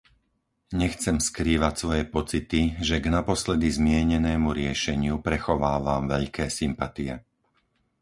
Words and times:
Nechcem 0.83 1.17
skrývať 1.29 1.73
svoje 1.83 2.03
pocity, 2.15 2.61
že 2.87 2.95
k 2.97 3.05
naposledy 3.17 3.67
zmienenému 3.79 4.49
riešeniu 4.61 5.15
prechovávam 5.27 6.03
veľké 6.13 6.45
sympatie. 6.59 7.13